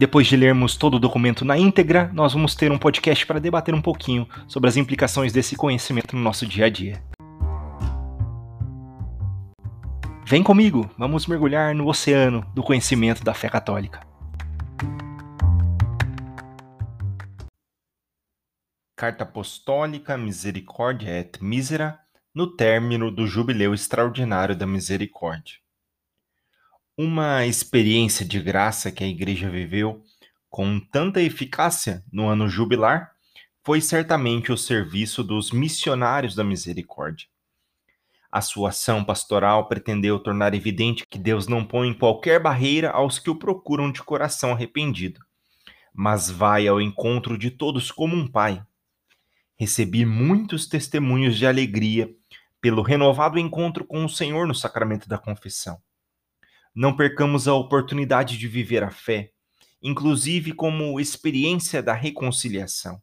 [0.00, 3.74] Depois de lermos todo o documento na íntegra, nós vamos ter um podcast para debater
[3.74, 7.04] um pouquinho sobre as implicações desse conhecimento no nosso dia a dia.
[10.24, 14.00] Vem comigo, vamos mergulhar no oceano do conhecimento da fé católica.
[18.96, 22.00] Carta Apostólica Misericórdia et Misera,
[22.34, 25.56] no término do Jubileu Extraordinário da Misericórdia.
[27.02, 30.04] Uma experiência de graça que a Igreja viveu
[30.50, 33.12] com tanta eficácia no ano jubilar
[33.64, 37.26] foi certamente o serviço dos missionários da misericórdia.
[38.30, 43.30] A sua ação pastoral pretendeu tornar evidente que Deus não põe qualquer barreira aos que
[43.30, 45.24] o procuram de coração arrependido,
[45.94, 48.62] mas vai ao encontro de todos como um pai.
[49.56, 52.14] Recebi muitos testemunhos de alegria
[52.60, 55.80] pelo renovado encontro com o Senhor no sacramento da confissão.
[56.74, 59.32] Não percamos a oportunidade de viver a fé,
[59.82, 63.02] inclusive como experiência da reconciliação.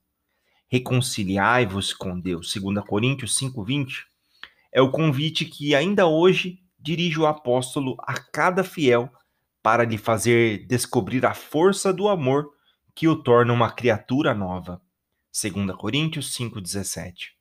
[0.69, 4.05] Reconciliai-vos com Deus, 2 Coríntios 5:20,
[4.71, 9.11] é o convite que ainda hoje dirige o apóstolo a cada fiel
[9.61, 12.49] para lhe fazer descobrir a força do amor
[12.95, 14.81] que o torna uma criatura nova.
[15.31, 17.33] 2 Coríntios 5:17.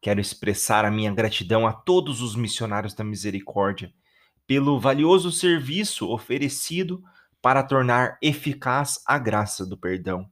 [0.00, 3.92] Quero expressar a minha gratidão a todos os missionários da misericórdia
[4.48, 7.04] pelo valioso serviço oferecido
[7.42, 10.26] para tornar eficaz a graça do perdão.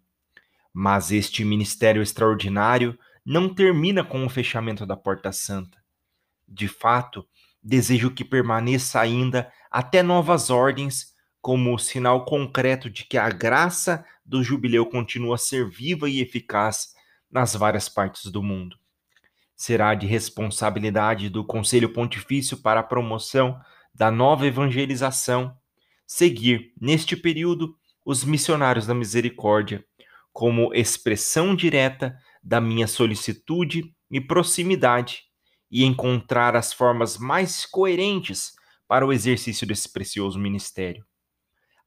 [0.73, 5.79] Mas este ministério extraordinário não termina com o fechamento da Porta Santa.
[6.49, 7.29] De fato,
[7.63, 14.43] desejo que permaneça ainda até novas ordens, como sinal concreto de que a graça do
[14.43, 16.95] jubileu continua a ser viva e eficaz
[17.31, 18.79] nas várias partes do mundo.
[19.55, 23.61] Será de responsabilidade do Conselho Pontifício para a promoção
[23.97, 25.57] da nova evangelização,
[26.07, 29.83] seguir, neste período, os missionários da misericórdia,
[30.35, 35.23] como expressão direta da minha solicitude e proximidade,
[35.71, 38.53] e encontrar as formas mais coerentes
[38.87, 41.05] para o exercício desse precioso ministério.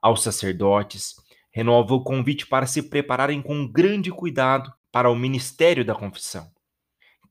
[0.02, 1.14] Aos sacerdotes,
[1.52, 6.52] renovo o convite para se prepararem com grande cuidado para o ministério da confissão,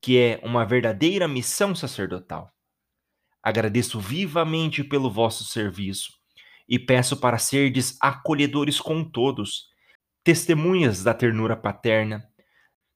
[0.00, 2.50] que é uma verdadeira missão sacerdotal.
[3.48, 6.12] Agradeço vivamente pelo vosso serviço
[6.69, 9.69] e peço para serdes acolhedores com todos,
[10.22, 12.28] testemunhas da ternura paterna,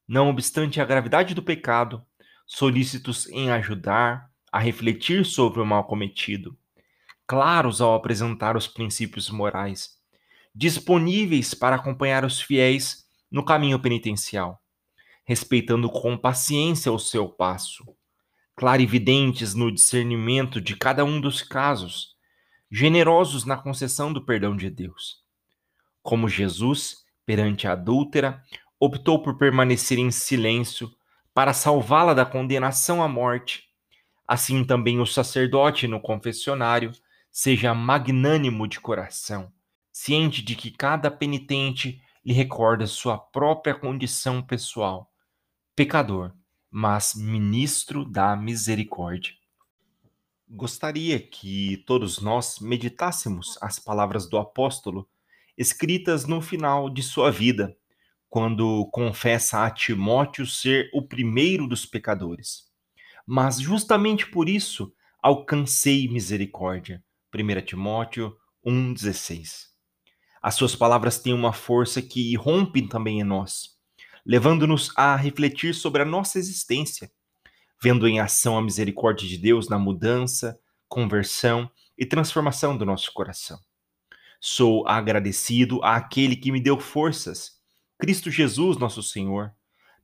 [0.07, 2.05] não obstante a gravidade do pecado,
[2.45, 6.55] solícitos em ajudar a refletir sobre o mal cometido,
[7.25, 9.97] claros ao apresentar os princípios morais,
[10.53, 14.61] disponíveis para acompanhar os fiéis no caminho penitencial,
[15.25, 17.83] respeitando com paciência o seu passo
[18.55, 22.15] clarividentes no discernimento de cada um dos casos,
[22.69, 25.23] generosos na concessão do perdão de Deus.
[26.01, 28.41] Como Jesus, perante a adúltera,
[28.79, 30.91] optou por permanecer em silêncio
[31.33, 33.63] para salvá-la da condenação à morte,
[34.27, 36.91] assim também o sacerdote no confessionário
[37.31, 39.51] seja magnânimo de coração,
[39.91, 45.11] ciente de que cada penitente lhe recorda sua própria condição pessoal,
[45.75, 46.31] pecador
[46.75, 49.31] mas ministro da misericórdia.
[50.49, 55.07] Gostaria que todos nós meditássemos as palavras do apóstolo
[55.55, 57.77] escritas no final de sua vida,
[58.27, 62.63] quando confessa a Timóteo ser o primeiro dos pecadores.
[63.23, 64.91] Mas justamente por isso
[65.21, 67.03] alcancei misericórdia.
[67.31, 68.35] 1 Timóteo
[68.65, 69.67] 1,16.
[70.41, 73.72] As suas palavras têm uma força que irrompe também em nós
[74.25, 77.11] levando-nos a refletir sobre a nossa existência,
[77.81, 80.57] vendo em ação a misericórdia de Deus na mudança,
[80.87, 83.59] conversão e transformação do nosso coração.
[84.39, 87.59] Sou agradecido àquele que me deu forças,
[87.97, 89.53] Cristo Jesus, nosso Senhor,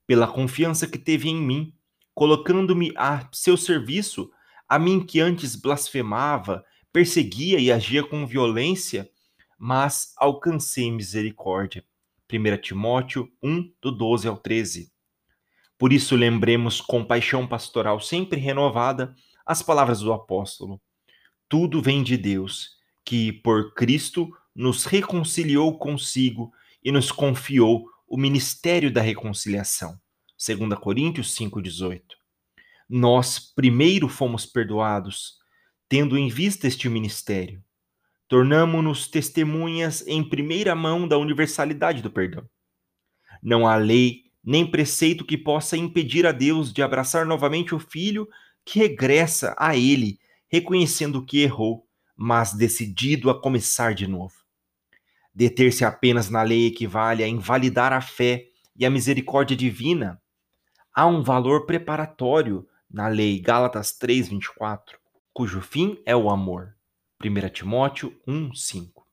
[0.06, 1.74] pela confiança que teve em mim,
[2.13, 4.31] colocando-me a seu serviço,
[4.68, 9.09] a mim que antes blasfemava, perseguia e agia com violência,
[9.58, 11.84] mas alcancei misericórdia
[12.31, 14.91] 1 Timóteo 1, do 12 ao 13.
[15.78, 19.16] Por isso, lembremos com paixão pastoral sempre renovada
[19.46, 20.79] as palavras do apóstolo.
[21.47, 26.52] Tudo vem de Deus, que por Cristo nos reconciliou consigo
[26.84, 29.99] e nos confiou o ministério da reconciliação.
[30.37, 32.02] 2 Coríntios 5,18.
[32.87, 35.37] Nós primeiro fomos perdoados,
[35.87, 37.64] tendo em vista este ministério
[38.29, 42.47] tornamo-nos testemunhas em primeira mão da universalidade do perdão.
[43.41, 48.29] Não há lei nem preceito que possa impedir a Deus de abraçar novamente o filho
[48.64, 54.35] que regressa a ele, reconhecendo que errou, mas decidido a começar de novo.
[55.34, 60.22] Deter-se apenas na lei equivale a invalidar a fé e a misericórdia divina.
[60.93, 64.99] Há um valor preparatório na lei Gálatas 3:24,
[65.34, 66.78] cujo fim é o amor.
[67.22, 69.04] 1 Timóteo 1:5.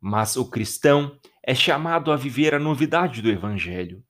[0.00, 4.02] Mas o cristão é chamado a viver a novidade do evangelho,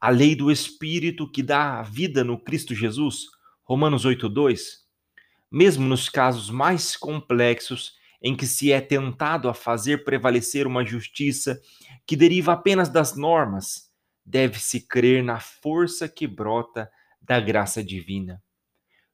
[0.00, 3.26] a lei do espírito que dá a vida no Cristo Jesus.
[3.64, 4.86] Romanos 8:2.
[5.52, 7.92] Mesmo nos casos mais complexos
[8.22, 11.60] em que se é tentado a fazer prevalecer uma justiça
[12.06, 13.92] que deriva apenas das normas,
[14.24, 16.90] deve-se crer na força que brota
[17.20, 18.42] da graça divina.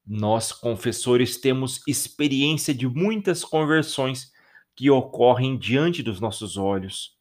[0.07, 4.31] Nós, confessores, temos experiência de muitas conversões
[4.77, 7.17] que ocorrem diante dos nossos olhos.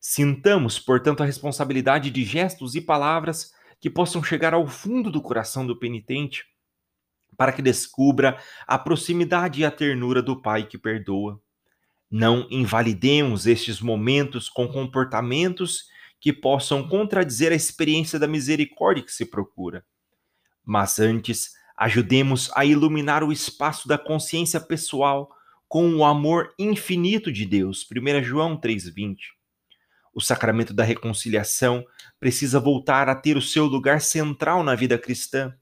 [0.00, 5.66] Sintamos, portanto, a responsabilidade de gestos e palavras que possam chegar ao fundo do coração
[5.66, 6.44] do penitente
[7.36, 11.40] para que descubra a proximidade e a ternura do Pai que perdoa.
[12.10, 15.86] Não invalidemos estes momentos com comportamentos
[16.20, 19.84] que possam contradizer a experiência da misericórdia que se procura.
[20.64, 21.50] Mas antes,
[21.84, 25.30] ajudemos a iluminar o espaço da consciência pessoal
[25.68, 27.86] com o amor infinito de Deus.
[27.90, 29.16] 1 João 3,20.
[30.14, 31.84] O sacramento da reconciliação
[32.20, 35.54] precisa voltar a ter o seu lugar central na vida cristã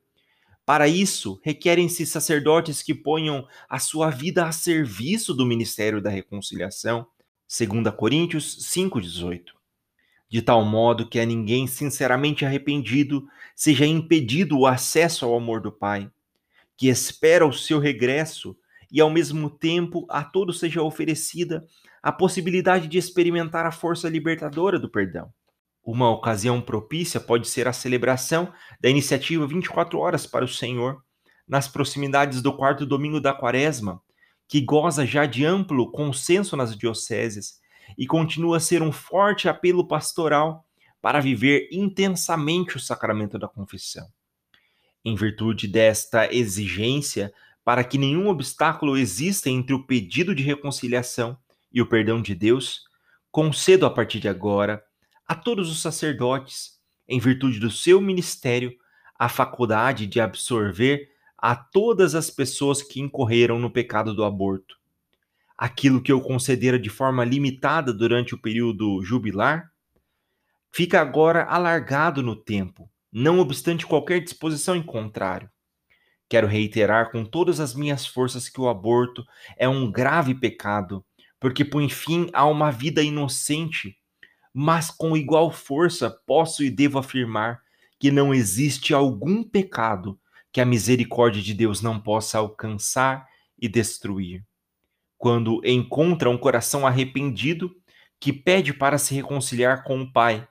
[0.71, 7.09] para isso, requerem-se sacerdotes que ponham a sua vida a serviço do ministério da reconciliação,
[7.49, 9.60] 2 Coríntios 5,18.
[10.31, 15.73] De tal modo que a ninguém sinceramente arrependido seja impedido o acesso ao amor do
[15.73, 16.09] Pai,
[16.77, 18.57] que espera o seu regresso
[18.93, 21.67] e ao mesmo tempo a todos seja oferecida
[22.03, 25.33] a possibilidade de experimentar a força libertadora do perdão.
[25.83, 31.03] Uma ocasião propícia pode ser a celebração da iniciativa 24 Horas para o Senhor,
[31.47, 34.01] nas proximidades do quarto domingo da Quaresma,
[34.47, 37.60] que goza já de amplo consenso nas dioceses
[37.97, 40.65] e continua a ser um forte apelo pastoral
[41.01, 44.07] para viver intensamente o sacramento da confissão.
[45.05, 47.33] Em virtude desta exigência,
[47.65, 51.39] para que nenhum obstáculo exista entre o pedido de reconciliação
[51.73, 52.85] e o perdão de Deus,
[53.31, 54.83] concedo a partir de agora
[55.27, 58.77] a todos os sacerdotes, em virtude do seu ministério,
[59.17, 61.09] a faculdade de absorver
[61.39, 64.80] a todas as pessoas que incorreram no pecado do aborto.
[65.61, 69.71] Aquilo que eu concedera de forma limitada durante o período jubilar,
[70.73, 75.51] fica agora alargado no tempo, não obstante qualquer disposição em contrário.
[76.31, 79.23] Quero reiterar com todas as minhas forças que o aborto
[79.59, 81.05] é um grave pecado,
[81.39, 84.01] porque põe fim a uma vida inocente
[84.53, 87.61] mas com igual força posso e devo afirmar
[87.99, 90.19] que não existe algum pecado
[90.53, 93.29] que a misericórdia de Deus não possa alcançar
[93.59, 94.45] e destruir.
[95.21, 97.71] Quando encontra um coração arrependido
[98.19, 100.49] que pede para se reconciliar com o Pai.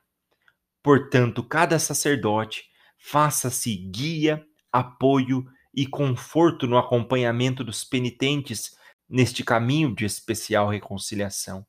[0.84, 2.66] Portanto, cada sacerdote
[3.00, 5.44] faça-se guia, apoio
[5.74, 8.70] e conforto no acompanhamento dos penitentes
[9.10, 11.66] neste caminho de especial reconciliação.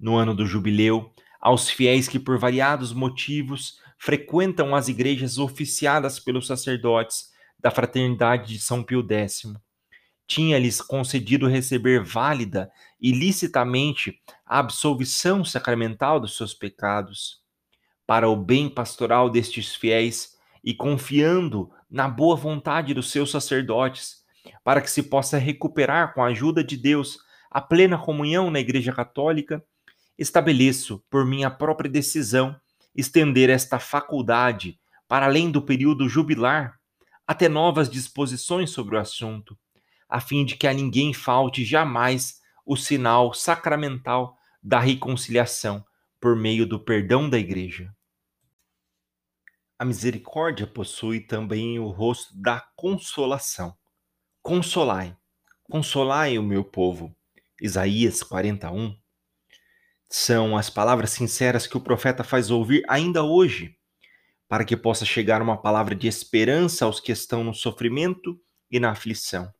[0.00, 6.46] No ano do jubileu, aos fiéis que, por variados motivos, frequentam as igrejas oficiadas pelos
[6.46, 7.26] sacerdotes
[7.60, 9.42] da Fraternidade de São Pio X.
[10.32, 17.42] Tinha-lhes concedido receber válida e licitamente a absolvição sacramental dos seus pecados.
[18.06, 20.34] Para o bem pastoral destes fiéis
[20.64, 24.24] e confiando na boa vontade dos seus sacerdotes,
[24.64, 27.18] para que se possa recuperar com a ajuda de Deus
[27.50, 29.62] a plena comunhão na Igreja Católica,
[30.18, 32.56] estabeleço, por minha própria decisão,
[32.96, 36.80] estender esta faculdade para além do período jubilar,
[37.26, 39.58] até novas disposições sobre o assunto,
[40.12, 45.82] a fim de que a ninguém falte jamais o sinal sacramental da reconciliação
[46.20, 47.90] por meio do perdão da Igreja.
[49.78, 53.74] A misericórdia possui também o rosto da consolação.
[54.42, 55.16] Consolai,
[55.64, 57.16] consolai o meu povo.
[57.58, 58.94] Isaías 41,
[60.10, 63.78] são as palavras sinceras que o profeta faz ouvir ainda hoje,
[64.46, 68.38] para que possa chegar uma palavra de esperança aos que estão no sofrimento
[68.70, 69.50] e na aflição.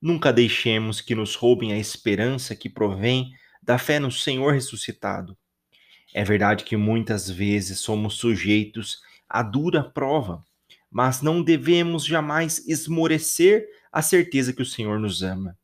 [0.00, 5.36] Nunca deixemos que nos roubem a esperança que provém da fé no Senhor ressuscitado.
[6.14, 10.42] É verdade que muitas vezes somos sujeitos a dura prova,
[10.90, 15.56] mas não devemos jamais esmorecer a certeza que o Senhor nos ama.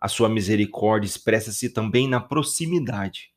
[0.00, 3.30] A sua misericórdia expressa-se também na proximidade,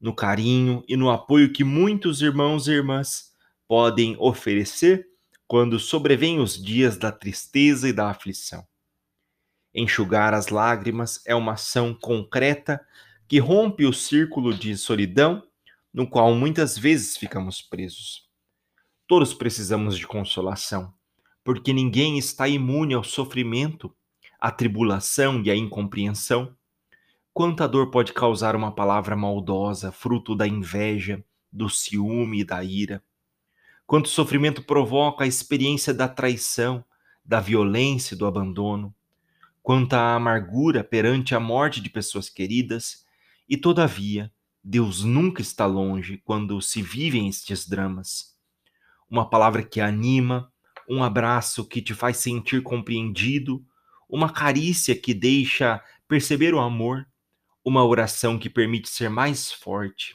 [0.00, 3.32] no carinho e no apoio que muitos irmãos e irmãs
[3.66, 5.06] podem oferecer
[5.46, 8.66] quando sobrevêm os dias da tristeza e da aflição.
[9.78, 12.80] Enxugar as lágrimas é uma ação concreta
[13.28, 15.46] que rompe o círculo de solidão
[15.92, 18.26] no qual muitas vezes ficamos presos.
[19.06, 20.94] Todos precisamos de consolação,
[21.44, 23.94] porque ninguém está imune ao sofrimento,
[24.40, 26.56] à tribulação e à incompreensão.
[27.34, 33.04] Quanta dor pode causar uma palavra maldosa, fruto da inveja, do ciúme e da ira?
[33.86, 36.82] Quanto sofrimento provoca a experiência da traição,
[37.22, 38.95] da violência e do abandono?
[39.66, 43.04] Quanta amargura perante a morte de pessoas queridas?
[43.48, 44.32] E todavia,
[44.62, 48.38] Deus nunca está longe quando se vivem estes dramas.
[49.10, 50.52] Uma palavra que anima,
[50.88, 53.66] um abraço que te faz sentir compreendido,
[54.08, 57.04] uma carícia que deixa perceber o amor,
[57.64, 60.14] uma oração que permite ser mais forte.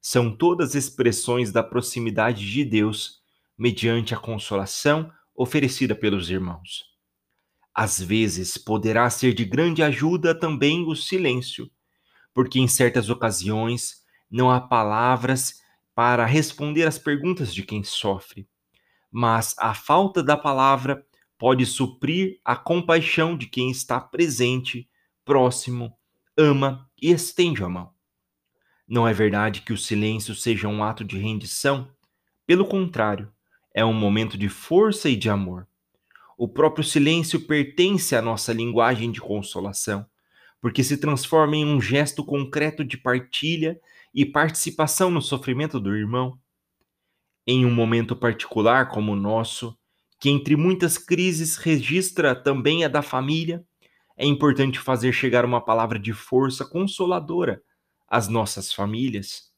[0.00, 3.20] São todas expressões da proximidade de Deus
[3.56, 6.89] mediante a consolação oferecida pelos irmãos.
[7.74, 11.70] Às vezes poderá ser de grande ajuda também o silêncio
[12.34, 15.60] porque em certas ocasiões não há palavras
[15.94, 18.48] para responder às perguntas de quem sofre,
[19.10, 21.04] mas a falta da palavra
[21.38, 24.88] pode suprir a compaixão de quem está presente,
[25.24, 25.96] próximo,
[26.36, 27.92] ama e estende a mão.
[28.86, 31.90] Não é verdade que o silêncio seja um ato de rendição?
[32.46, 33.32] Pelo contrário,
[33.74, 35.68] é um momento de força e de amor.
[36.42, 40.06] O próprio silêncio pertence à nossa linguagem de consolação
[40.58, 43.78] porque se transforma em um gesto concreto de partilha
[44.14, 46.38] e participação no sofrimento do irmão.
[47.46, 49.76] Em um momento particular como o nosso,
[50.18, 53.62] que entre muitas crises registra também a da família,
[54.16, 57.62] é importante fazer chegar uma palavra de força consoladora
[58.08, 59.52] às nossas famílias.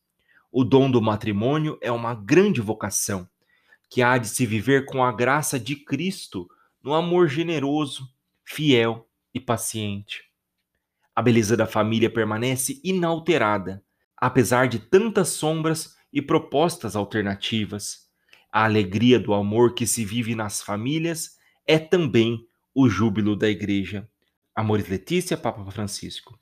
[0.51, 3.29] O dom do matrimônio é uma grande vocação,
[3.89, 6.49] que há de se viver com a graça de Cristo,
[6.83, 8.09] no amor generoso,
[8.45, 10.25] fiel e paciente.
[11.15, 13.85] A beleza da família permanece inalterada,
[14.17, 18.09] apesar de tantas sombras e propostas alternativas.
[18.51, 21.37] A alegria do amor que se vive nas famílias
[21.67, 24.09] é também o júbilo da igreja.
[24.55, 26.39] Amores Letícia, Papa Francisco.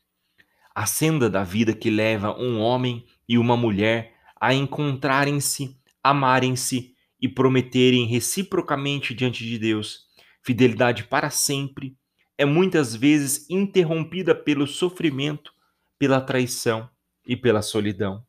[0.74, 7.28] A senda da vida que leva um homem e uma mulher a encontrarem-se, amarem-se e
[7.28, 10.09] prometerem reciprocamente diante de Deus
[10.42, 11.96] fidelidade para sempre
[12.36, 15.52] é muitas vezes interrompida pelo sofrimento,
[15.98, 16.88] pela traição
[17.24, 18.24] e pela solidão.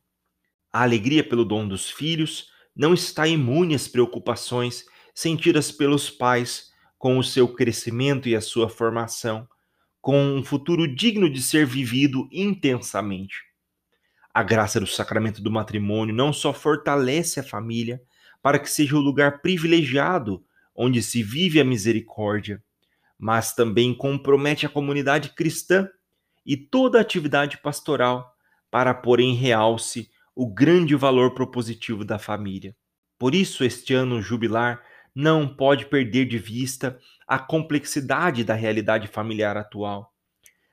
[0.72, 7.18] A alegria pelo dom dos filhos não está imune às preocupações sentidas pelos pais com
[7.18, 9.48] o seu crescimento e a sua formação,
[10.00, 13.36] com um futuro digno de ser vivido intensamente.
[14.34, 18.00] A graça do sacramento do matrimônio não só fortalece a família
[18.42, 20.44] para que seja o lugar privilegiado
[20.82, 22.62] onde se vive a misericórdia,
[23.18, 25.88] mas também compromete a comunidade cristã
[26.44, 28.34] e toda a atividade pastoral
[28.68, 32.74] para pôr em realce o grande valor propositivo da família.
[33.16, 34.82] Por isso, este ano jubilar
[35.14, 36.98] não pode perder de vista
[37.28, 40.12] a complexidade da realidade familiar atual.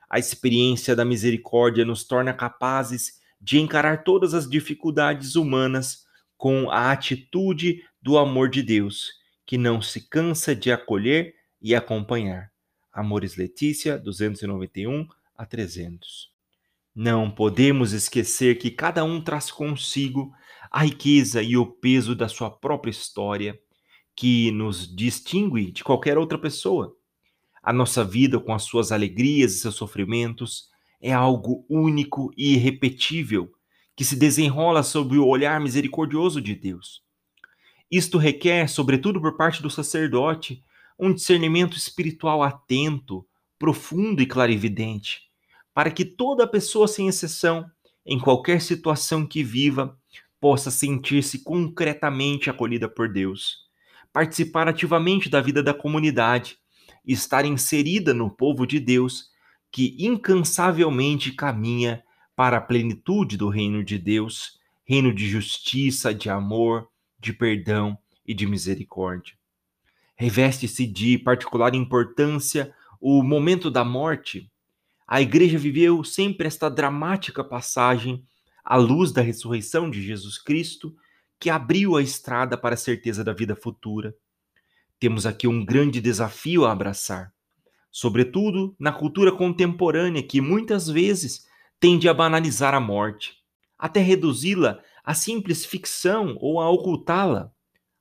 [0.08, 6.04] A experiência da misericórdia nos torna capazes de encarar todas as dificuldades humanas
[6.36, 9.19] com a atitude do amor de Deus,
[9.50, 12.52] que não se cansa de acolher e acompanhar.
[12.92, 16.30] Amores Letícia, 291 a 300.
[16.94, 20.32] Não podemos esquecer que cada um traz consigo
[20.70, 23.58] a riqueza e o peso da sua própria história,
[24.14, 26.94] que nos distingue de qualquer outra pessoa.
[27.60, 30.68] A nossa vida, com as suas alegrias e seus sofrimentos,
[31.00, 33.50] é algo único e irrepetível
[33.96, 37.02] que se desenrola sob o olhar misericordioso de Deus.
[37.90, 40.62] Isto requer, sobretudo por parte do sacerdote,
[40.98, 43.26] um discernimento espiritual atento,
[43.58, 45.22] profundo e clarividente,
[45.74, 47.64] para que toda pessoa, sem exceção,
[48.06, 49.98] em qualquer situação que viva,
[50.40, 53.58] possa sentir-se concretamente acolhida por Deus,
[54.12, 56.58] participar ativamente da vida da comunidade
[57.06, 59.30] estar inserida no povo de Deus
[59.70, 62.02] que incansavelmente caminha
[62.34, 66.88] para a plenitude do reino de Deus, reino de justiça, de amor,
[67.20, 67.96] de perdão
[68.26, 69.40] e de misericórdia
[70.20, 74.52] reveste-se de particular importância o momento da morte,
[75.08, 78.22] a igreja viveu sempre esta dramática passagem
[78.62, 80.94] à luz da ressurreição de Jesus Cristo,
[81.38, 84.14] que abriu a estrada para a certeza da vida futura.
[84.98, 87.32] Temos aqui um grande desafio a abraçar,
[87.90, 91.46] sobretudo na cultura contemporânea que muitas vezes
[91.80, 93.38] tende a banalizar a morte,
[93.78, 97.50] até reduzi-la a simples ficção ou a ocultá-la.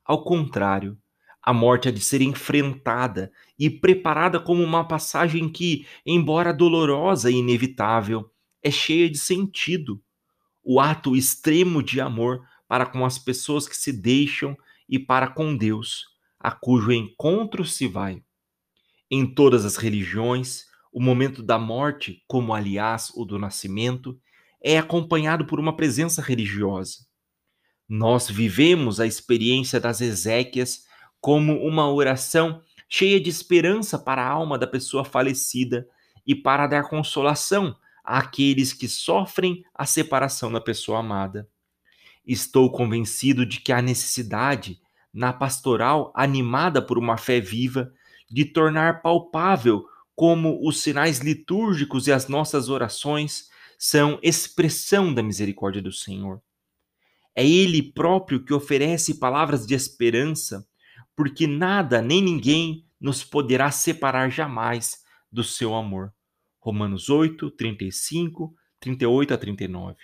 [0.05, 0.95] Ao contrário,
[1.41, 7.37] a morte há de ser enfrentada e preparada como uma passagem que, embora dolorosa e
[7.37, 8.29] inevitável,
[8.61, 9.99] é cheia de sentido.
[10.63, 14.55] O ato extremo de amor para com as pessoas que se deixam
[14.87, 16.05] e para com Deus,
[16.39, 18.21] a cujo encontro se vai.
[19.09, 24.15] Em todas as religiões, o momento da morte, como aliás o do nascimento,
[24.61, 27.07] é acompanhado por uma presença religiosa.
[27.87, 30.83] Nós vivemos a experiência das Ezequias
[31.19, 35.87] como uma oração cheia de esperança para a alma da pessoa falecida
[36.25, 41.47] e para dar consolação àqueles que sofrem a separação da pessoa amada.
[42.25, 44.79] Estou convencido de que há necessidade,
[45.11, 47.91] na pastoral animada por uma fé viva,
[48.29, 49.85] de tornar palpável
[50.15, 53.48] como os sinais litúrgicos e as nossas orações
[53.81, 56.41] são expressão da misericórdia do Senhor.
[57.33, 60.67] É Ele próprio que oferece palavras de esperança,
[61.15, 64.97] porque nada nem ninguém nos poderá separar jamais
[65.31, 66.13] do seu amor.
[66.59, 69.95] Romanos 8, 35, 38 a 39.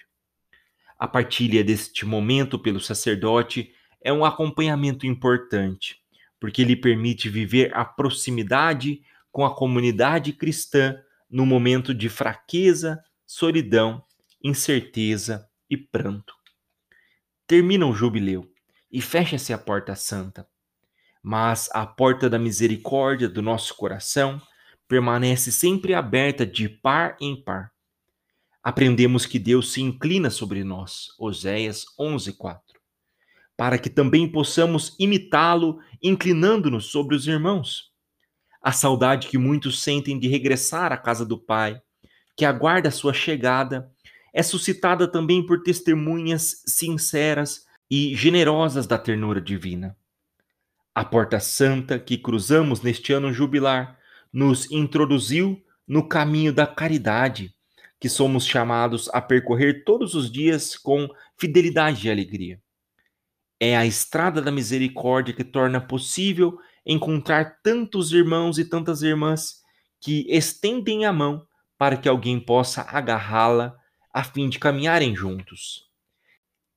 [0.98, 5.98] A partilha deste momento pelo sacerdote é um acompanhamento importante,
[6.40, 9.02] porque ele permite viver a proximidade
[9.34, 10.98] com a comunidade cristã
[11.30, 14.04] no momento de fraqueza, solidão,
[14.44, 16.34] incerteza e pranto.
[17.48, 18.52] Termina o jubileu
[18.92, 20.48] e fecha-se a porta santa.
[21.22, 24.42] Mas a porta da misericórdia do nosso coração
[24.88, 27.72] permanece sempre aberta de par em par.
[28.64, 32.62] Aprendemos que Deus se inclina sobre nós, Oséias 11:4,
[33.58, 37.92] para que também possamos imitá-lo, inclinando-nos sobre os irmãos.
[38.62, 41.80] A saudade que muitos sentem de regressar à casa do Pai,
[42.36, 43.92] que aguarda a sua chegada,
[44.34, 49.96] é suscitada também por testemunhas sinceras e generosas da ternura divina.
[50.94, 53.98] A porta santa que cruzamos neste ano jubilar
[54.32, 57.54] nos introduziu no caminho da caridade,
[58.00, 62.62] que somos chamados a percorrer todos os dias com fidelidade e alegria.
[63.60, 69.62] É a estrada da misericórdia que torna possível encontrar tantos irmãos e tantas irmãs
[70.02, 73.76] que estendem a mão para que alguém possa agarrá-la
[74.14, 75.84] a fim de caminharem juntos.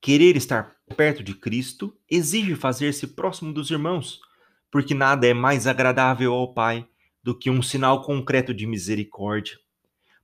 [0.00, 4.20] Querer estar perto de Cristo exige fazer-se próximo dos irmãos,
[4.70, 6.86] porque nada é mais agradável ao Pai
[7.22, 9.58] do que um sinal concreto de misericórdia.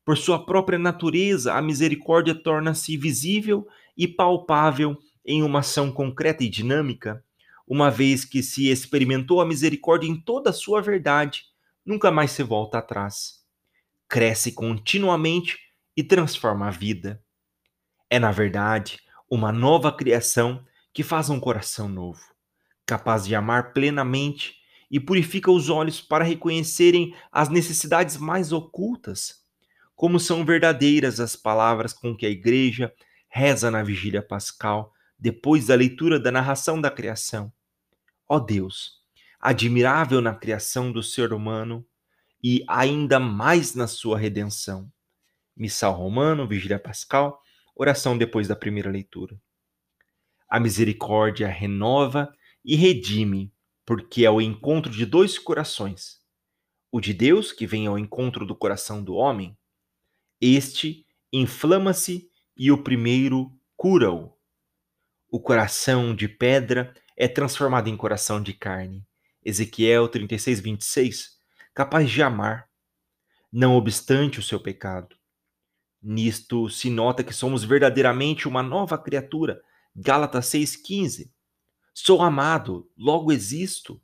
[0.05, 6.49] Por sua própria natureza, a misericórdia torna-se visível e palpável em uma ação concreta e
[6.49, 7.25] dinâmica,
[7.67, 11.45] uma vez que se experimentou a misericórdia em toda a sua verdade,
[11.85, 13.44] nunca mais se volta atrás.
[14.09, 15.59] Cresce continuamente
[15.97, 17.23] e transforma a vida.
[18.09, 18.99] É, na verdade,
[19.31, 22.21] uma nova criação que faz um coração novo,
[22.87, 24.55] capaz de amar plenamente
[24.91, 29.45] e purifica os olhos para reconhecerem as necessidades mais ocultas
[29.97, 32.93] como são verdadeiras as palavras com que a igreja
[33.29, 37.53] reza na vigília pascal, depois da leitura da narração da criação.
[38.29, 39.03] Ó Deus,
[39.41, 41.85] admirável na criação do ser humano
[42.47, 44.93] e ainda mais na sua redenção.
[45.57, 47.41] Missal Romano, Vigília Pascal,
[47.75, 49.41] oração depois da primeira leitura.
[50.47, 52.31] A misericórdia renova
[52.63, 53.51] e redime,
[53.87, 56.21] porque é o encontro de dois corações:
[56.93, 59.57] o de Deus, que vem ao encontro do coração do homem,
[60.39, 64.37] este inflama-se e o primeiro cura-o.
[65.31, 69.03] O coração de pedra é transformado em coração de carne.
[69.43, 71.35] Ezequiel 36, 26.
[71.75, 72.69] Capaz de amar,
[73.53, 75.17] não obstante o seu pecado.
[76.01, 79.61] Nisto se nota que somos verdadeiramente uma nova criatura.
[79.95, 81.31] Gálatas 6,15.
[81.93, 84.01] Sou amado, logo existo.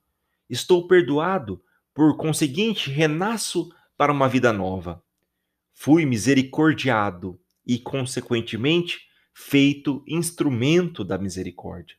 [0.49, 1.63] Estou perdoado,
[1.95, 5.03] por conseguinte, renasço para uma vida nova
[5.83, 8.99] fui misericordiado e, consequentemente,
[9.33, 11.97] feito instrumento da misericórdia.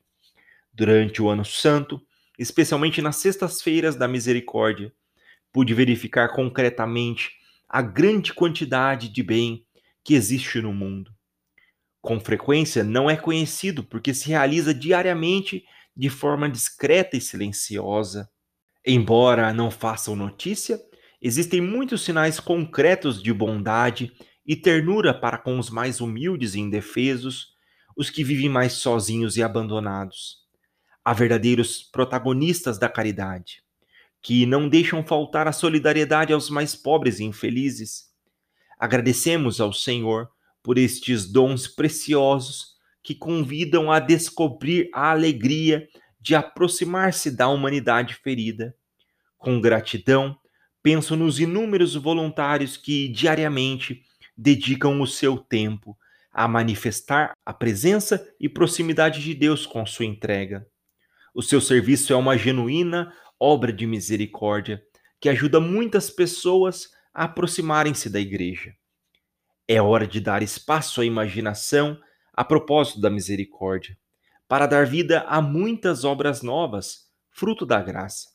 [0.71, 1.99] Durante o Ano Santo,
[2.37, 4.93] especialmente nas sextas-feiras da misericórdia,
[5.51, 7.31] pude verificar concretamente
[7.67, 9.65] a grande quantidade de bem
[10.03, 11.11] que existe no mundo.
[12.01, 15.63] Com frequência não é conhecido porque se realiza diariamente
[15.95, 18.29] de forma discreta e silenciosa.
[18.85, 20.79] Embora não façam notícia,
[21.21, 24.11] Existem muitos sinais concretos de bondade
[24.43, 27.53] e ternura para com os mais humildes e indefesos,
[27.95, 30.37] os que vivem mais sozinhos e abandonados.
[31.05, 33.61] Há verdadeiros protagonistas da caridade,
[34.21, 38.05] que não deixam faltar a solidariedade aos mais pobres e infelizes.
[38.79, 40.29] Agradecemos ao Senhor
[40.61, 45.87] por estes dons preciosos que convidam a descobrir a alegria
[46.19, 48.75] de aproximar-se da humanidade ferida.
[49.37, 50.37] Com gratidão,
[50.83, 54.01] Penso nos inúmeros voluntários que diariamente
[54.35, 55.95] dedicam o seu tempo
[56.33, 60.65] a manifestar a presença e proximidade de Deus com sua entrega.
[61.35, 64.83] O seu serviço é uma genuína obra de misericórdia
[65.19, 68.75] que ajuda muitas pessoas a aproximarem-se da igreja.
[69.67, 71.99] É hora de dar espaço à imaginação
[72.33, 73.97] a propósito da misericórdia,
[74.47, 78.29] para dar vida a muitas obras novas, fruto da graça.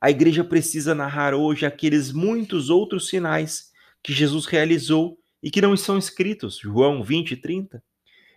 [0.00, 5.72] A igreja precisa narrar hoje aqueles muitos outros sinais que Jesus realizou e que não
[5.72, 7.82] estão escritos, João 20 e 30,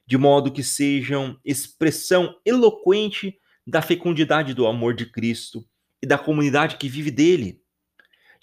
[0.07, 5.65] de modo que sejam expressão eloquente da fecundidade do amor de Cristo
[6.01, 7.61] e da comunidade que vive dele.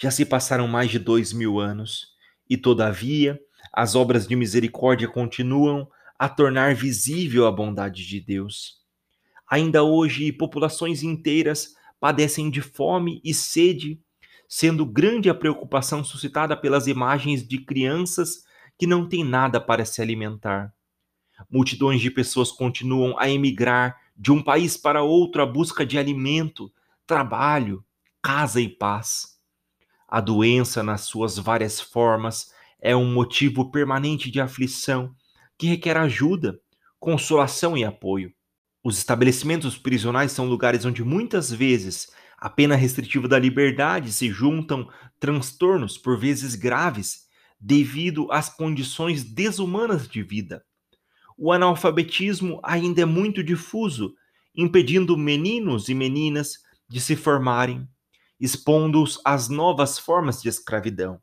[0.01, 2.09] Já se passaram mais de dois mil anos
[2.49, 3.39] e, todavia,
[3.73, 8.79] as obras de misericórdia continuam a tornar visível a bondade de Deus.
[9.49, 14.01] Ainda hoje, populações inteiras padecem de fome e sede,
[14.49, 18.45] sendo grande a preocupação suscitada pelas imagens de crianças
[18.79, 20.73] que não têm nada para se alimentar.
[21.51, 26.73] Multidões de pessoas continuam a emigrar de um país para outro à busca de alimento,
[27.09, 27.83] trabalho,
[28.23, 29.39] casa e paz.
[30.07, 35.15] A doença, nas suas várias formas, é um motivo permanente de aflição
[35.57, 36.61] que requer ajuda,
[37.01, 38.33] consolação e apoio.
[38.85, 44.89] Os estabelecimentos prisionais são lugares onde muitas vezes a pena restritiva da liberdade se juntam
[45.19, 47.27] transtornos, por vezes graves,
[47.59, 50.63] devido às condições desumanas de vida.
[51.39, 54.15] O analfabetismo ainda é muito difuso,
[54.55, 57.87] impedindo meninos e meninas de se formarem,
[58.41, 61.21] expondo-os às novas formas de escravidão.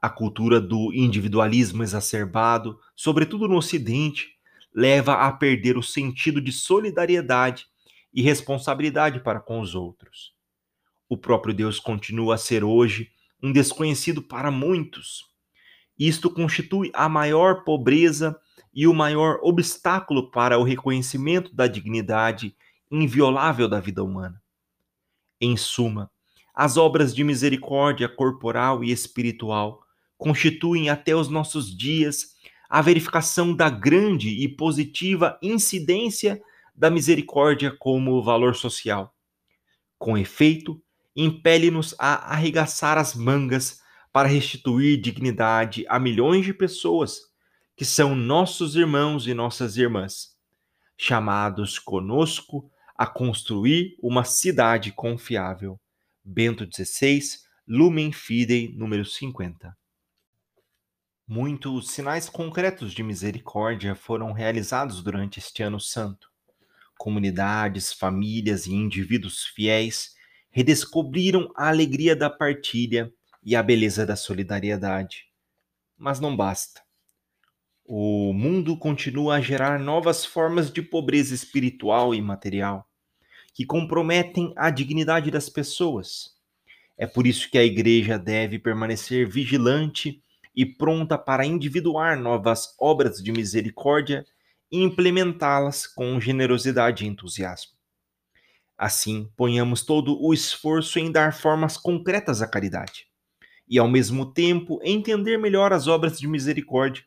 [0.00, 4.28] A cultura do individualismo exacerbado, sobretudo no Ocidente,
[4.74, 7.66] leva a perder o sentido de solidariedade
[8.14, 10.32] e responsabilidade para com os outros.
[11.08, 13.10] O próprio Deus continua a ser hoje
[13.42, 15.24] um desconhecido para muitos.
[15.98, 18.38] Isto constitui a maior pobreza
[18.72, 22.56] e o maior obstáculo para o reconhecimento da dignidade
[22.90, 24.40] inviolável da vida humana.
[25.40, 26.10] Em suma,
[26.54, 29.80] as obras de misericórdia corporal e espiritual
[30.18, 32.34] constituem até os nossos dias
[32.68, 36.40] a verificação da grande e positiva incidência
[36.76, 39.14] da misericórdia como valor social.
[39.98, 40.80] Com efeito,
[41.16, 43.80] impele-nos a arregaçar as mangas
[44.12, 47.30] para restituir dignidade a milhões de pessoas
[47.74, 50.36] que são nossos irmãos e nossas irmãs,
[50.98, 55.80] chamados conosco a construir uma cidade confiável.
[56.22, 57.22] Bento XVI,
[57.66, 59.74] Lumen Fidei, número 50.
[61.26, 66.28] Muitos sinais concretos de misericórdia foram realizados durante este ano santo.
[66.98, 70.14] Comunidades, famílias e indivíduos fiéis
[70.50, 73.10] redescobriram a alegria da partilha
[73.42, 75.24] e a beleza da solidariedade.
[75.96, 76.82] Mas não basta.
[77.82, 82.89] O mundo continua a gerar novas formas de pobreza espiritual e material
[83.52, 86.34] que comprometem a dignidade das pessoas.
[86.96, 90.22] É por isso que a igreja deve permanecer vigilante
[90.54, 94.24] e pronta para individuar novas obras de misericórdia
[94.70, 97.72] e implementá-las com generosidade e entusiasmo.
[98.76, 103.06] Assim, ponhamos todo o esforço em dar formas concretas à caridade
[103.68, 107.04] e, ao mesmo tempo, entender melhor as obras de misericórdia.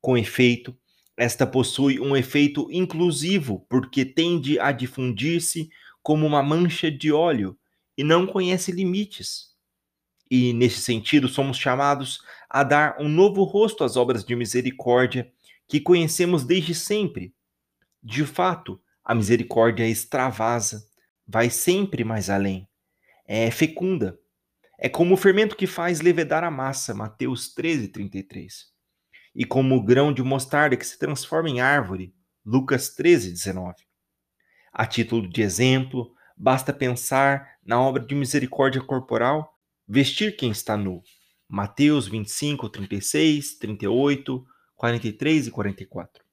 [0.00, 0.76] Com efeito,
[1.18, 5.68] esta possui um efeito inclusivo porque tende a difundir-se
[6.00, 7.58] como uma mancha de óleo
[7.96, 9.48] e não conhece limites.
[10.30, 15.30] E, nesse sentido, somos chamados a dar um novo rosto às obras de misericórdia
[15.66, 17.34] que conhecemos desde sempre.
[18.00, 20.86] De fato, a misericórdia extravasa,
[21.26, 22.68] vai sempre mais além,
[23.26, 24.18] é fecunda.
[24.78, 28.77] É como o fermento que faz levedar a massa, Mateus 13, 33.
[29.38, 32.12] E como o grão de mostarda que se transforma em árvore,
[32.44, 33.76] Lucas 13, 19.
[34.72, 41.04] A título de exemplo, basta pensar na obra de misericórdia corporal Vestir quem está nu.
[41.48, 46.24] Mateus 25, 36, 38, 43 e 44.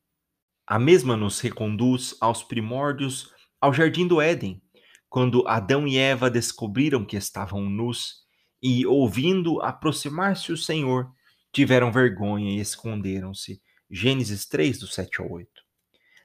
[0.65, 4.59] A mesma nos reconduz aos primórdios, ao jardim do Éden,
[5.07, 8.25] quando Adão e Eva descobriram que estavam nus
[8.63, 11.13] e, ouvindo aproximar-se o Senhor,
[11.55, 13.61] tiveram vergonha e esconderam-se.
[13.89, 15.49] Gênesis 3, do 7 ao 8.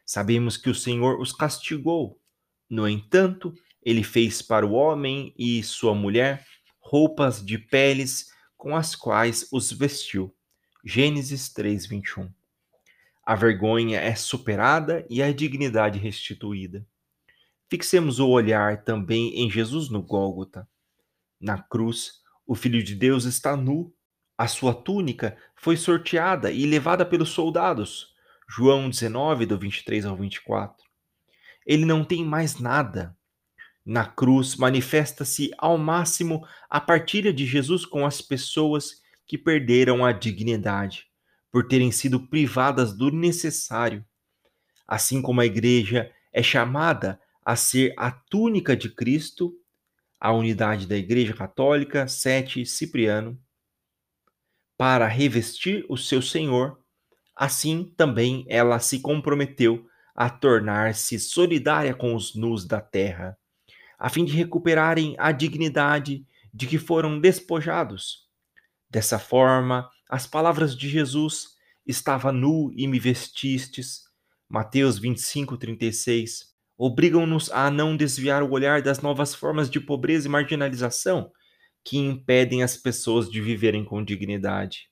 [0.05, 2.21] Sabemos que o Senhor os castigou.
[2.69, 6.45] No entanto, ele fez para o homem e sua mulher
[6.81, 10.35] roupas de peles com as quais os vestiu.
[10.85, 12.29] Gênesis 3:21.
[13.23, 16.85] A vergonha é superada e a dignidade restituída.
[17.69, 20.69] Fixemos o olhar também em Jesus no Gólgota.
[21.41, 22.15] Na cruz,
[22.45, 23.95] o Filho de Deus está nu,
[24.41, 28.15] A sua túnica foi sorteada e levada pelos soldados.
[28.49, 30.83] João 19, do 23 ao 24.
[31.67, 33.15] Ele não tem mais nada.
[33.85, 40.11] Na cruz manifesta-se ao máximo a partilha de Jesus com as pessoas que perderam a
[40.11, 41.05] dignidade
[41.53, 44.03] por terem sido privadas do necessário.
[44.89, 49.53] Assim como a igreja é chamada a ser a túnica de Cristo,
[50.19, 53.39] a unidade da Igreja Católica, 7 Cipriano,
[54.81, 56.81] para revestir o seu Senhor,
[57.37, 63.37] assim também ela se comprometeu a tornar-se solidária com os nus da terra,
[63.99, 68.27] a fim de recuperarem a dignidade de que foram despojados.
[68.89, 71.49] Dessa forma, as palavras de Jesus,
[71.87, 74.05] estava nu e me vestistes,
[74.49, 80.31] Mateus 25, 36, obrigam-nos a não desviar o olhar das novas formas de pobreza e
[80.31, 81.31] marginalização
[81.85, 84.91] que impedem as pessoas de viverem com dignidade.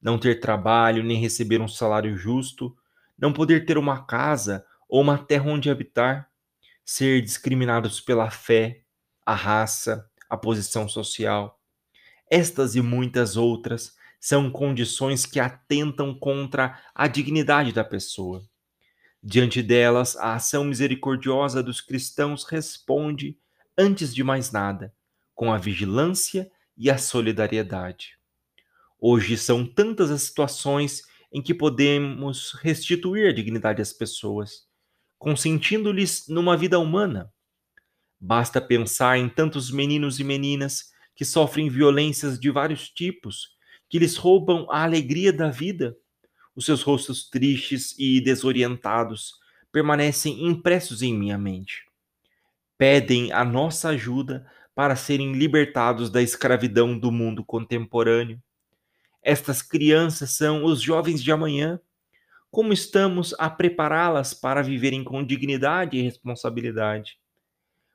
[0.00, 2.76] Não ter trabalho nem receber um salário justo,
[3.18, 6.30] não poder ter uma casa ou uma terra onde habitar,
[6.84, 8.82] ser discriminados pela fé,
[9.24, 11.60] a raça, a posição social.
[12.30, 18.42] Estas e muitas outras são condições que atentam contra a dignidade da pessoa.
[19.22, 23.38] Diante delas, a ação misericordiosa dos cristãos responde,
[23.76, 24.94] antes de mais nada,
[25.36, 28.18] com a vigilância e a solidariedade.
[28.98, 34.66] Hoje são tantas as situações em que podemos restituir a dignidade às pessoas,
[35.18, 37.30] consentindo-lhes numa vida humana.
[38.18, 43.50] Basta pensar em tantos meninos e meninas que sofrem violências de vários tipos,
[43.90, 45.94] que lhes roubam a alegria da vida.
[46.54, 49.34] Os seus rostos tristes e desorientados
[49.70, 51.84] permanecem impressos em minha mente.
[52.78, 58.38] Pedem a nossa ajuda para serem libertados da escravidão do mundo contemporâneo.
[59.22, 61.80] Estas crianças são os jovens de amanhã.
[62.50, 67.18] Como estamos a prepará-las para viverem com dignidade e responsabilidade?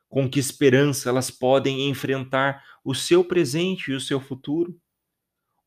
[0.08, 4.76] Com que esperança elas podem enfrentar o seu presente e o seu futuro?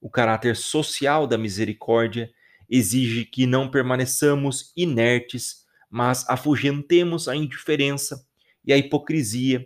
[0.01, 2.30] O caráter social da misericórdia
[2.69, 8.28] exige que não permaneçamos inertes, mas afugentemos a indiferença
[8.65, 9.65] e a hipocrisia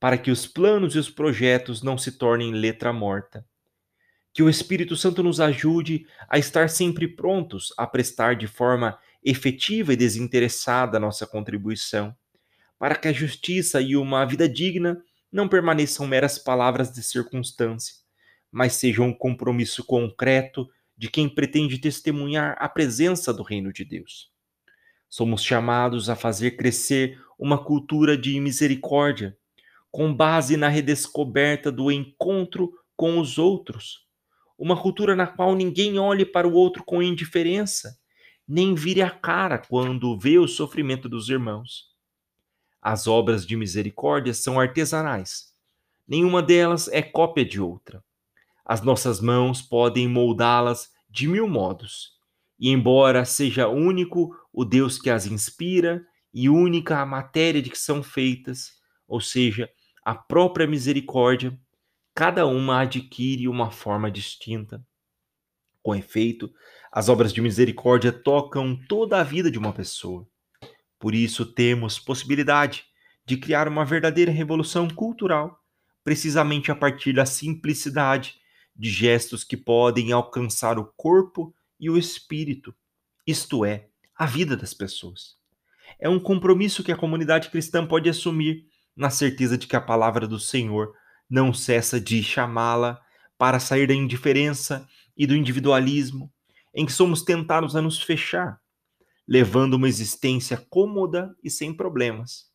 [0.00, 3.44] para que os planos e os projetos não se tornem letra morta.
[4.32, 9.92] Que o Espírito Santo nos ajude a estar sempre prontos a prestar de forma efetiva
[9.92, 12.14] e desinteressada a nossa contribuição,
[12.78, 17.96] para que a justiça e uma vida digna não permaneçam meras palavras de circunstância,
[18.50, 24.30] mas sejam um compromisso concreto de quem pretende testemunhar a presença do Reino de Deus.
[25.08, 29.36] Somos chamados a fazer crescer uma cultura de misericórdia,
[29.90, 34.06] com base na redescoberta do encontro com os outros.
[34.58, 37.98] Uma cultura na qual ninguém olhe para o outro com indiferença,
[38.46, 41.88] nem vire a cara quando vê o sofrimento dos irmãos.
[42.80, 45.52] As obras de misericórdia são artesanais.
[46.06, 48.02] Nenhuma delas é cópia de outra.
[48.64, 52.18] As nossas mãos podem moldá-las de mil modos.
[52.58, 57.78] E embora seja único o Deus que as inspira e única a matéria de que
[57.78, 58.72] são feitas,
[59.06, 59.70] ou seja,
[60.08, 61.54] a própria misericórdia,
[62.14, 64.82] cada uma adquire uma forma distinta.
[65.82, 66.50] Com efeito,
[66.90, 70.26] as obras de misericórdia tocam toda a vida de uma pessoa.
[70.98, 72.86] Por isso, temos possibilidade
[73.26, 75.62] de criar uma verdadeira revolução cultural,
[76.02, 78.40] precisamente a partir da simplicidade
[78.74, 82.74] de gestos que podem alcançar o corpo e o espírito,
[83.26, 85.36] isto é, a vida das pessoas.
[86.00, 88.67] É um compromisso que a comunidade cristã pode assumir
[88.98, 90.92] na certeza de que a palavra do Senhor
[91.30, 93.00] não cessa de chamá-la
[93.38, 96.32] para sair da indiferença e do individualismo
[96.74, 98.60] em que somos tentados a nos fechar,
[99.26, 102.46] levando uma existência cômoda e sem problemas.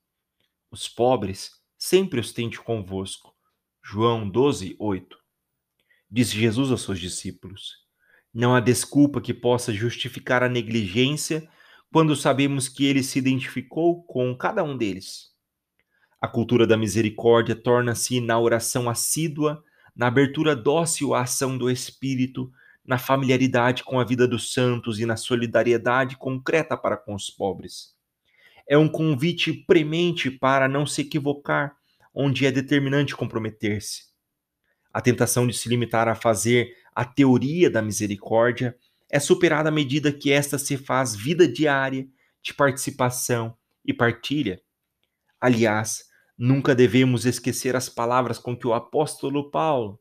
[0.69, 3.33] Os pobres sempre os tente convosco.
[3.81, 5.17] João 12, 8.
[6.11, 7.71] Disse Jesus aos seus discípulos:
[8.33, 11.49] Não há desculpa que possa justificar a negligência
[11.89, 15.32] quando sabemos que ele se identificou com cada um deles.
[16.23, 19.61] A cultura da misericórdia torna-se na oração assídua,
[19.93, 22.49] na abertura dócil à ação do Espírito,
[22.85, 27.93] na familiaridade com a vida dos santos e na solidariedade concreta para com os pobres.
[28.65, 31.75] É um convite premente para não se equivocar,
[32.13, 34.03] onde é determinante comprometer-se.
[34.93, 38.77] A tentação de se limitar a fazer a teoria da misericórdia
[39.09, 42.07] é superada à medida que esta se faz vida diária
[42.41, 44.61] de participação e partilha.
[45.37, 49.99] Aliás, Nunca devemos esquecer as palavras com que o apóstolo Paulo,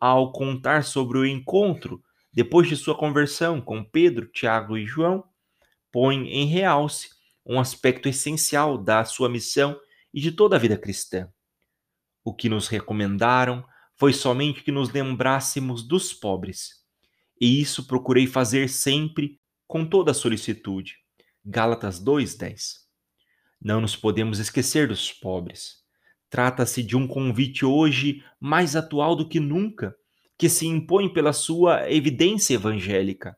[0.00, 5.24] ao contar sobre o encontro depois de sua conversão com Pedro, Tiago e João,
[5.90, 7.10] põe em realce
[7.44, 9.78] um aspecto essencial da sua missão
[10.14, 11.28] e de toda a vida cristã.
[12.24, 13.64] O que nos recomendaram
[13.96, 16.82] foi somente que nos lembrássemos dos pobres.
[17.40, 20.96] E isso procurei fazer sempre com toda solicitude.
[21.44, 22.81] Gálatas 2:10.
[23.64, 25.76] Não nos podemos esquecer dos pobres.
[26.28, 29.94] Trata-se de um convite hoje mais atual do que nunca,
[30.36, 33.36] que se impõe pela sua evidência evangélica.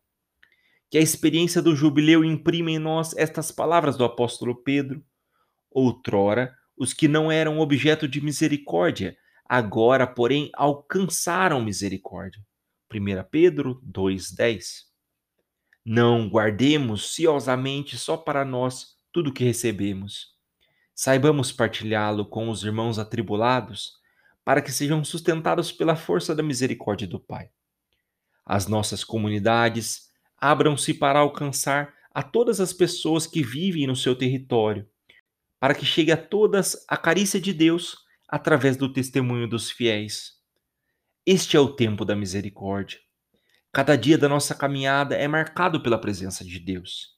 [0.90, 5.04] Que a experiência do jubileu imprime em nós estas palavras do apóstolo Pedro.
[5.70, 12.40] Outrora, os que não eram objeto de misericórdia, agora, porém, alcançaram misericórdia.
[12.90, 14.84] 1 Pedro 2,10
[15.84, 20.34] Não guardemos ciosamente só para nós tudo o que recebemos.
[20.92, 23.92] Saibamos partilhá-lo com os irmãos atribulados,
[24.44, 27.48] para que sejam sustentados pela força da misericórdia do Pai.
[28.44, 34.84] As nossas comunidades abram-se para alcançar a todas as pessoas que vivem no seu território,
[35.60, 37.96] para que chegue a todas a carícia de Deus
[38.28, 40.32] através do testemunho dos fiéis.
[41.24, 42.98] Este é o tempo da misericórdia.
[43.72, 47.13] Cada dia da nossa caminhada é marcado pela presença de Deus,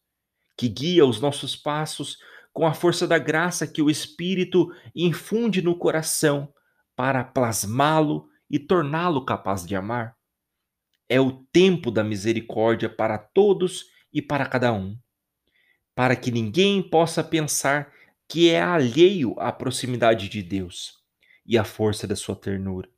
[0.57, 2.19] que guia os nossos passos
[2.53, 6.53] com a força da graça que o Espírito infunde no coração
[6.97, 10.17] para plasmá-lo e torná-lo capaz de amar.
[11.09, 14.99] É o tempo da misericórdia para todos e para cada um,
[15.95, 17.93] para que ninguém possa pensar
[18.29, 20.95] que é alheio à proximidade de Deus
[21.45, 22.89] e à força da sua ternura.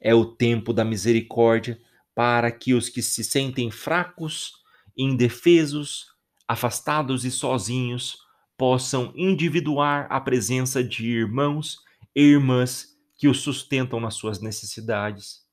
[0.00, 1.78] É o tempo da misericórdia
[2.14, 4.52] para que os que se sentem fracos,
[4.96, 6.06] indefesos,
[6.50, 8.18] afastados e sozinhos
[8.58, 11.78] possam individuar a presença de irmãos
[12.12, 15.46] e irmãs que os sustentam nas suas necessidades.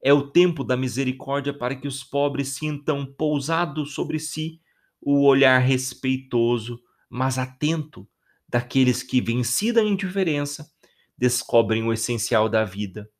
[0.00, 4.60] É o tempo da misericórdia para que os pobres sintam pousado sobre si
[5.00, 8.08] o olhar respeitoso, mas atento
[8.48, 10.70] daqueles que, vencida a indiferença,
[11.18, 13.10] descobrem o essencial da vida.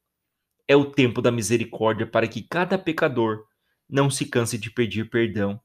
[0.68, 3.46] É o tempo da misericórdia para que cada pecador
[3.88, 5.60] não se canse de pedir perdão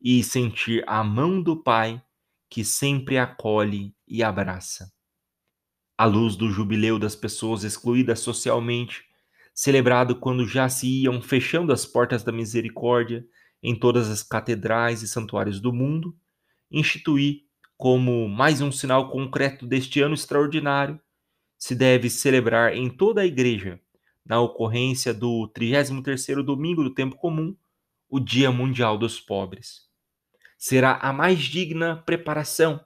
[0.00, 2.02] e sentir a mão do Pai
[2.48, 4.92] que sempre acolhe e abraça.
[5.96, 9.04] À luz do jubileu das pessoas excluídas socialmente,
[9.54, 13.24] celebrado quando já se iam fechando as portas da misericórdia
[13.62, 16.16] em todas as catedrais e santuários do mundo,
[16.70, 17.44] instituí
[17.76, 20.98] como mais um sinal concreto deste ano extraordinário,
[21.58, 23.78] se deve celebrar em toda a igreja,
[24.24, 27.54] na ocorrência do 33º domingo do tempo comum,
[28.08, 29.89] o Dia Mundial dos Pobres.
[30.62, 32.84] Será a mais digna preparação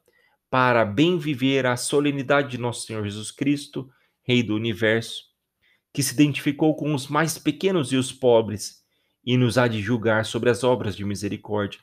[0.48, 3.90] para bem viver a solenidade de nosso Senhor Jesus Cristo,
[4.22, 5.24] Rei do Universo,
[5.92, 8.84] que se identificou com os mais pequenos e os pobres
[9.24, 11.80] e nos há de julgar sobre as obras de misericórdia.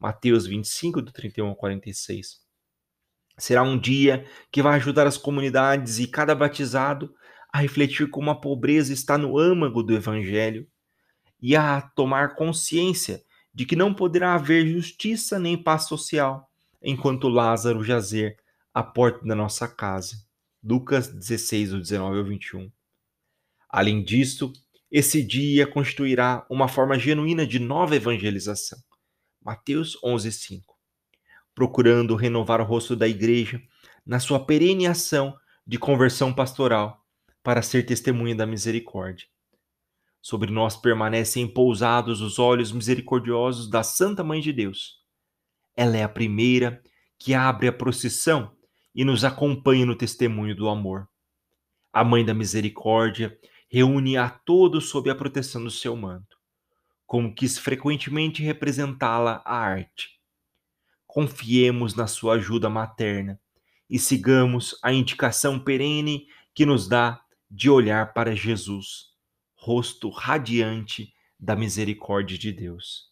[0.00, 2.40] Mateus 25, do 31 ao 46.
[3.38, 7.14] Será um dia que vai ajudar as comunidades e cada batizado
[7.52, 10.66] a refletir como a pobreza está no âmago do Evangelho
[11.40, 16.48] e a tomar consciência de que não poderá haver justiça nem paz social
[16.82, 18.36] enquanto Lázaro jazer
[18.72, 20.16] à porta da nossa casa.
[20.62, 22.70] Lucas 16, 19 ao 21.
[23.68, 24.52] Além disso,
[24.90, 28.78] esse dia constituirá uma forma genuína de nova evangelização.
[29.42, 30.76] Mateus 11, 5.
[31.54, 33.60] Procurando renovar o rosto da igreja
[34.04, 35.34] na sua perene ação
[35.66, 37.00] de conversão pastoral
[37.42, 39.26] para ser testemunha da misericórdia.
[40.20, 45.00] Sobre nós permanecem pousados os olhos misericordiosos da Santa Mãe de Deus.
[45.76, 46.82] Ela é a primeira
[47.18, 48.54] que abre a procissão
[48.94, 51.08] e nos acompanha no testemunho do amor.
[51.92, 53.38] A Mãe da Misericórdia
[53.70, 56.36] reúne a todos sob a proteção do seu manto,
[57.06, 60.20] como quis frequentemente representá-la a arte.
[61.06, 63.40] Confiemos na sua ajuda materna
[63.88, 69.09] e sigamos a indicação perene que nos dá de olhar para Jesus,
[69.62, 73.10] rosto radiante da misericórdia de Deus.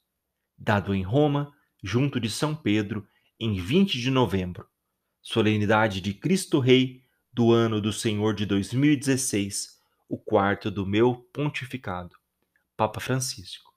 [0.56, 3.06] Dado em Roma, junto de São Pedro,
[3.38, 4.66] em 20 de novembro,
[5.20, 9.78] solenidade de Cristo Rei do ano do Senhor de 2016
[10.08, 12.16] o quarto do meu pontificado.
[12.74, 13.67] Papa Francisco.